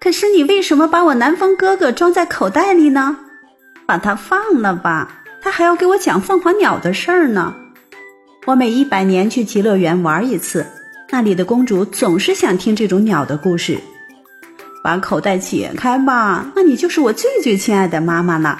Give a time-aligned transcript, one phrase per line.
[0.00, 3.18] 可是你为什么把我南风哥哥装在口袋里呢？
[3.86, 7.54] 把他放了吧，他还要给我讲凤凰鸟的事儿呢。
[8.46, 10.64] 我每一百年去极乐园玩一次，
[11.10, 13.78] 那里的公主总是想听这种鸟的故事。
[14.82, 18.58] 把口袋解开吧，那你就是我最最亲爱的妈妈了。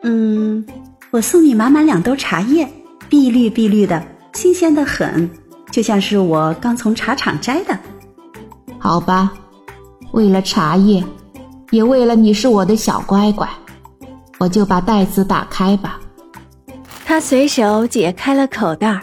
[0.00, 0.64] 嗯，
[1.10, 2.66] 我送你满满两兜茶叶，
[3.10, 4.02] 碧绿碧绿的，
[4.32, 5.28] 新鲜的很，
[5.70, 7.78] 就像是我刚从茶厂摘的。
[8.78, 9.34] 好吧，
[10.12, 11.02] 为了茶叶，
[11.70, 13.48] 也为了你是我的小乖乖，
[14.38, 15.98] 我就把袋子打开吧。
[17.04, 19.00] 他随手解开了口袋，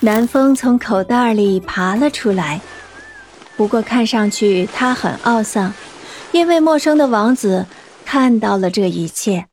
[0.00, 2.60] 南风从口袋里爬了出来。
[3.56, 5.74] 不过看上去他很懊丧，
[6.32, 7.66] 因为陌生的王子
[8.06, 9.46] 看到了这一切。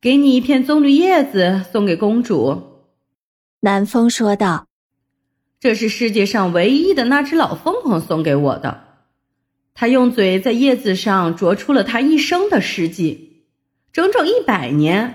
[0.00, 2.62] 给你一片棕榈叶子，送给公主。”
[3.60, 4.66] 南风说道
[5.58, 8.84] ，“这是世界上唯一的那只老凤凰送给我的。
[9.80, 13.44] 他用嘴在叶子上啄出了他一生的事迹，
[13.92, 15.14] 整整一百年。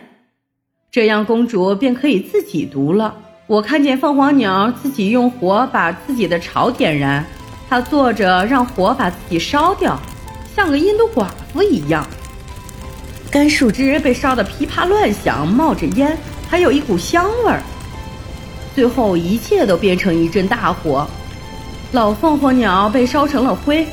[0.89, 3.17] 这样，公主便可以自己读了。
[3.47, 7.25] 我看见凤凰鸟自己用火把自己的巢点燃，
[7.69, 9.99] 它坐着让火把自己烧掉，
[10.55, 12.07] 像个印度寡妇一样。”
[13.29, 17.61] 干树枝被烧得噼啪乱响，冒着烟，还有一股香味儿。
[18.73, 21.05] 最后，一切都变成一阵大火，
[21.91, 23.85] 老凤凰鸟被烧成了灰，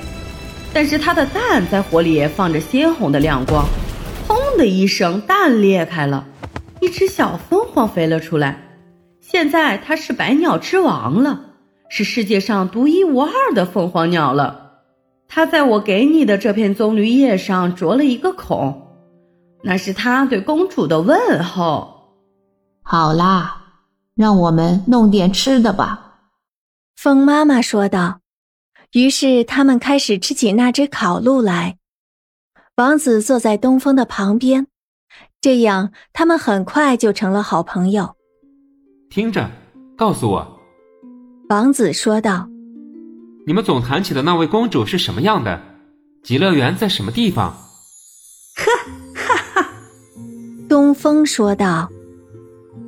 [0.72, 3.66] 但是它的蛋在火里放着鲜红的亮光。
[4.28, 6.26] 轰的一声，蛋裂开了，
[6.80, 8.62] 一只小凤凰飞了出来。
[9.20, 11.40] 现在它是百鸟之王了，
[11.88, 14.70] 是世界上独一无二的凤凰鸟了。
[15.26, 18.86] 它在我给你的这片棕榈叶上啄了一个孔。
[19.62, 22.14] 那是它对公主的问候。
[22.82, 23.56] 好啦，
[24.14, 26.20] 让我们弄点吃的吧。”
[26.96, 28.19] 风妈妈说道。
[28.92, 31.76] 于是他们开始吃起那只烤鹿来。
[32.76, 34.66] 王子坐在东风的旁边，
[35.40, 38.16] 这样他们很快就成了好朋友。
[39.08, 39.50] 听着，
[39.96, 40.60] 告诉我，
[41.48, 42.48] 王子说道
[43.46, 45.60] ：“你们总谈起的那位公主是什么样的？
[46.24, 47.54] 极乐园在什么地方？”
[48.56, 49.64] 呵。
[50.68, 51.88] 东风说道：“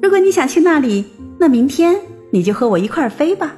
[0.02, 1.04] 如果你想去那里，
[1.38, 2.00] 那明天
[2.32, 3.54] 你就和我一块儿飞吧。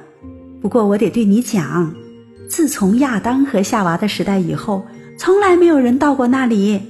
[0.61, 1.93] 不过我得对你讲，
[2.49, 4.85] 自从亚当和夏娃的时代以后，
[5.17, 6.81] 从来没有人到过那里。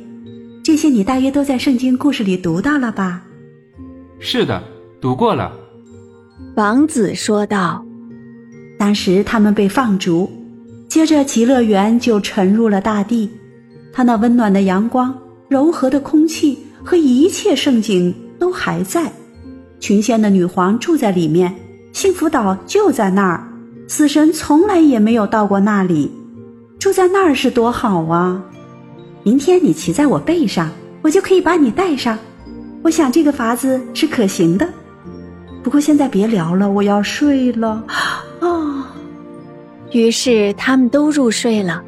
[0.63, 3.23] 这些你大约都在圣经故事里读到了吧
[4.19, 4.63] ？”“是的，
[4.99, 5.51] 读过了。”
[6.55, 7.83] 王子说道。
[8.77, 10.29] 当时他们被放逐，
[10.87, 13.29] 接着极乐园就沉入了大地。
[13.93, 15.17] 它那温暖的阳光，
[15.47, 16.59] 柔和的空气。
[16.87, 19.11] 和一切盛景都还在，
[19.79, 21.51] 群仙的女皇住在里面，
[21.93, 23.47] 幸福岛就在那儿，
[23.87, 26.11] 死神从来也没有到过那里，
[26.79, 28.43] 住在那儿是多好啊！
[29.23, 30.69] 明天你骑在我背上，
[31.01, 32.17] 我就可以把你带上。
[32.83, 34.67] 我想这个法子是可行的，
[35.63, 37.83] 不过现在别聊了，我要睡了。
[38.39, 38.91] 啊！
[39.91, 41.83] 于是他们都入睡了。